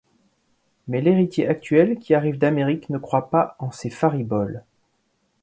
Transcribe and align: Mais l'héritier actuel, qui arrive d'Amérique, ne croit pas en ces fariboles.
Mais 0.87 0.99
l'héritier 0.99 1.47
actuel, 1.47 1.99
qui 1.99 2.15
arrive 2.15 2.39
d'Amérique, 2.39 2.89
ne 2.89 2.97
croit 2.97 3.29
pas 3.29 3.55
en 3.59 3.69
ces 3.69 3.91
fariboles. 3.91 4.63